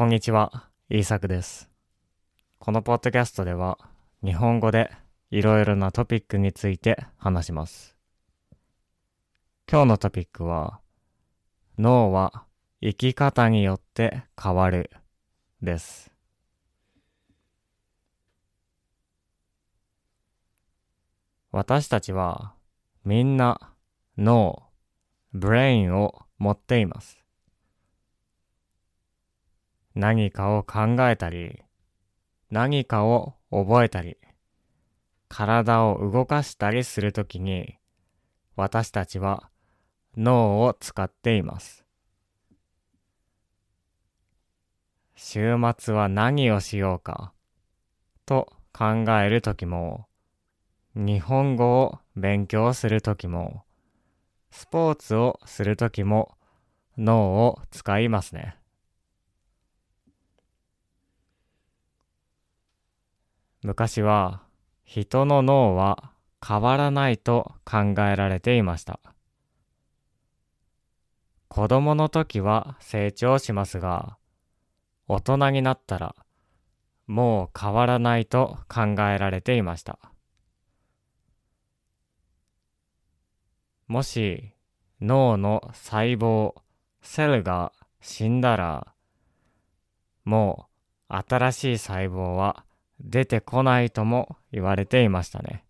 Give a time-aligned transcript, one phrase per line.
[0.00, 1.68] こんにちは、イーサクです。
[2.58, 3.76] このポッドキャストでは、
[4.24, 4.90] 日本語で
[5.30, 7.98] いろいろなトピックについて話します。
[9.70, 10.80] 今日のトピックは、
[11.78, 12.46] 脳は
[12.80, 14.90] 生き方によって変わる
[15.60, 16.10] です。
[21.52, 22.54] 私たちは
[23.04, 23.74] みんな
[24.16, 24.62] 脳、
[25.34, 27.20] ブレインを持っています。
[29.94, 31.62] 何かを考えたり、
[32.50, 34.16] 何かを覚えたり、
[35.28, 37.76] 体を動かしたりするときに、
[38.56, 39.50] 私たちは
[40.16, 41.84] 脳を使っています。
[45.14, 47.32] 週末は何をしようか
[48.26, 50.06] と考えるときも、
[50.94, 53.64] 日本語を勉強するときも、
[54.50, 56.36] スポーツをするときも
[56.98, 58.59] 脳を使いますね。
[63.62, 64.42] 昔は
[64.84, 66.12] 人の脳は
[66.46, 69.00] 変わらないと考えられていました。
[71.48, 74.16] 子供の時は成長しますが、
[75.08, 76.14] 大人になったら
[77.06, 79.98] もう変わらないと考えられていました。
[83.88, 84.54] もし
[85.00, 86.54] 脳の細胞、
[87.02, 88.94] セルが死んだら、
[90.24, 90.68] も
[91.10, 92.64] う新しい細胞は
[93.00, 95.64] 出てこないとも言われていましたね。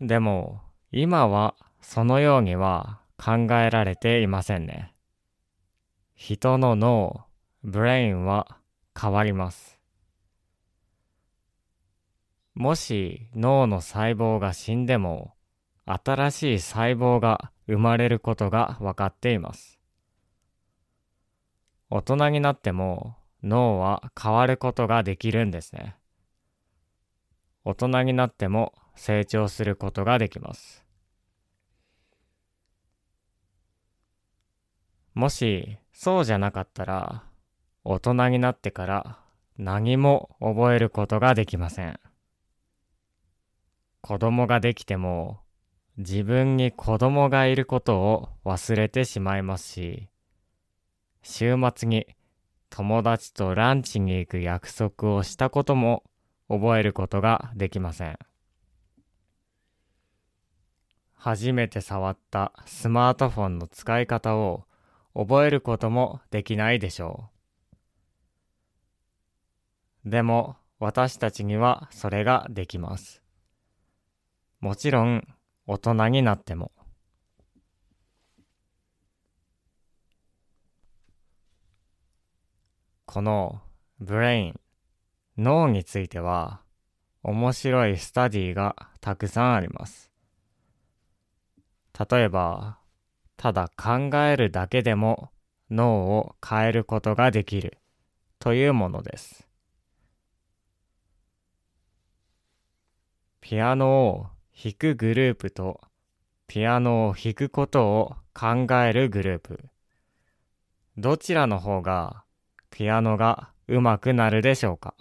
[0.00, 0.60] でも
[0.92, 4.94] 今はそのようには考えられていませんね。
[6.14, 7.24] 人の脳、
[7.62, 8.58] ブレインは
[8.98, 9.78] 変わります。
[12.54, 15.34] もし脳の細胞が死んでも
[15.86, 19.79] 新しい細胞が生まれることが分かっています。
[21.90, 25.96] 大人になっても脳は変わることができるんですね。
[27.64, 30.84] 大人になっても成長することができます。
[35.14, 37.24] もしそうじゃなかったら
[37.82, 39.18] 大人になってから
[39.58, 41.98] 何も覚えることができません。
[44.00, 45.40] 子供ができても
[45.98, 50.08] 自分に子供がいることを忘れてしまいますし、
[51.22, 52.06] 週末に
[52.70, 56.04] 友達とランチに行く約束をしたことも
[56.48, 58.18] 覚えることができません。
[61.14, 64.64] 初めて触ったスマートフォンの使い方を
[65.14, 67.28] 覚えることもできないでしょ
[70.06, 70.10] う。
[70.10, 73.22] でも私たちにはそれができます。
[74.60, 75.26] もちろん
[75.66, 76.72] 大人になっても。
[83.12, 83.60] この
[83.98, 84.60] ブレイン、
[85.36, 86.60] 脳については
[87.24, 90.12] 面白いスタディがたくさんあります。
[92.08, 92.78] 例えば、
[93.36, 95.32] ただ考えるだけでも
[95.72, 97.78] 脳を変えることができる
[98.38, 99.48] というものです。
[103.40, 105.80] ピアノを弾くグループと
[106.46, 109.64] ピアノを弾くことを考えるグループ。
[110.96, 112.22] どちらの方が
[112.70, 114.94] ピアノが上手くなるでしょうか？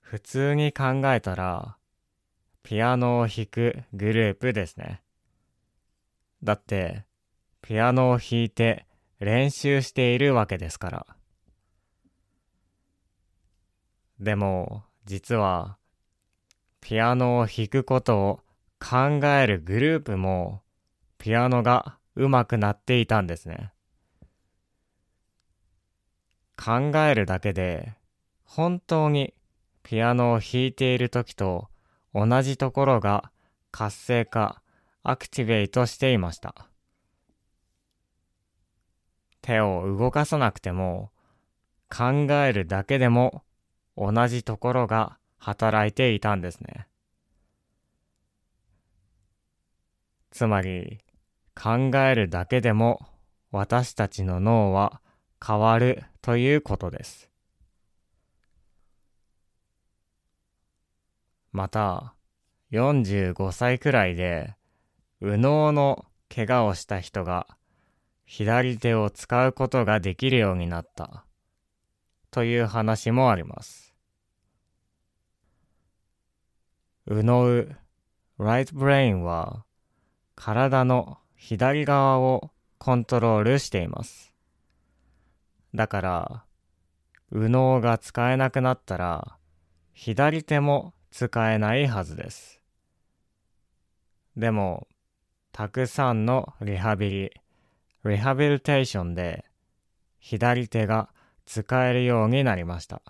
[0.00, 1.76] 普通に考えたら
[2.62, 5.02] ピアノを弾くグループですね。
[6.42, 7.04] だって
[7.60, 8.86] ピアノを弾いて
[9.18, 11.06] 練習しているわけですから。
[14.20, 15.76] でも実は
[16.80, 18.40] ピアノを弾くことを
[18.78, 20.62] 考えるグループも
[21.18, 23.72] ピアノが上手くなっていたんですね。
[26.56, 27.92] 考えるだけで
[28.44, 29.34] 本当に
[29.82, 31.68] ピアノを弾いている時と
[32.14, 33.30] 同じところが
[33.70, 34.62] 活性化、
[35.02, 36.68] アクティベートしていました。
[39.42, 41.12] 手を動かさなくても
[41.88, 43.44] 考えるだけでも
[43.96, 46.88] 同じところが働いていたんですね。
[50.30, 50.98] つまり
[51.60, 53.00] 考えるだけでも
[53.50, 55.00] 私たちの脳は
[55.44, 57.30] 変わるということです。
[61.52, 62.14] また
[62.72, 64.54] 45歳くらいで
[65.20, 67.46] 右脳の怪我をした人が
[68.26, 71.24] 左手を使うことができるようになった
[72.30, 73.94] という話もあります。
[77.06, 77.64] 右脳
[78.38, 79.64] right brain は
[80.34, 84.34] 体の左側をコントロールしています。
[85.74, 86.44] だから、
[87.30, 89.36] 右脳が使えなくなったら、
[89.92, 92.60] 左手も使えないはずです。
[94.36, 94.86] でも、
[95.52, 97.30] たくさんのリハビリ、
[98.04, 99.44] リハビリテーションで、
[100.18, 101.08] 左手が
[101.44, 103.02] 使えるようになりました。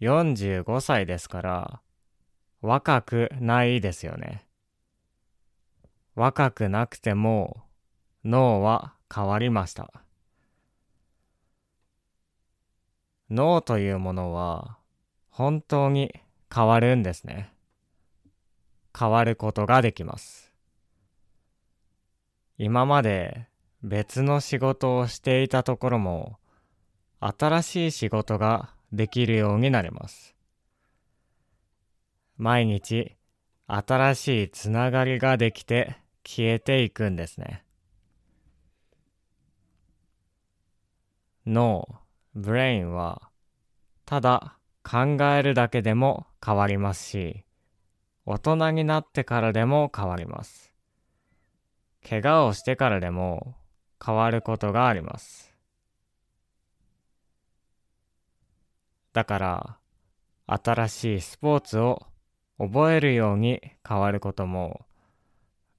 [0.00, 1.80] 45歳ですから、
[2.62, 4.46] 若くないですよね。
[6.20, 7.62] 若くなくても
[8.26, 9.90] 脳は変わりました。
[13.30, 14.76] 脳というものは
[15.30, 16.14] 本当に
[16.54, 17.54] 変わるんですね。
[18.94, 20.52] 変わることができます。
[22.58, 23.46] 今まで
[23.82, 26.36] 別の仕事をしていたところも
[27.20, 30.34] 新しい仕事ができるようになります。
[32.36, 33.16] 毎日
[33.66, 37.64] 新しいつながりができて消えていくんですね。
[41.46, 41.88] 脳、
[42.34, 43.30] ブレインは
[44.04, 47.44] ただ考えるだけでも変わりますし、
[48.26, 50.72] 大人になってからでも変わります。
[52.08, 53.56] 怪我をしてからでも
[54.04, 55.54] 変わることがあります。
[59.12, 59.78] だから、
[60.46, 62.06] 新しいスポーツを
[62.58, 64.86] 覚えるように変わることも、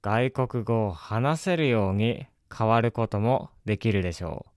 [0.02, 4.52] 外国語を話せるように変わることもできるでしょう。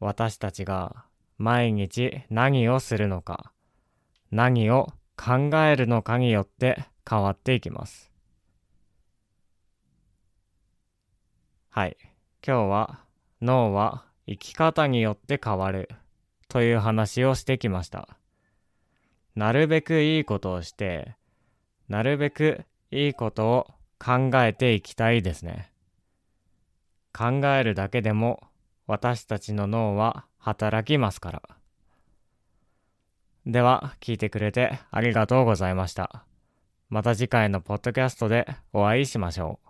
[0.00, 1.04] 私たちが
[1.36, 3.52] 毎日何をするのか、
[4.30, 8.10] 何を考えるのかによって変わっていきます。
[11.68, 11.96] はい。
[12.46, 13.00] 今日は
[13.42, 15.90] 脳は生き方によって変わる
[16.48, 18.16] という話をしてきました。
[19.34, 21.16] なるべくいいことをして、
[21.88, 23.66] なるべくいいことを
[23.98, 25.70] 考えていきたいですね。
[27.12, 28.48] 考えるだけでも
[28.86, 31.42] 私たちの脳は働きますから。
[33.46, 36.24] では、聞いてくれてありがとうございました。
[36.88, 39.67] また次回のポッドキャストでお会いしましょう。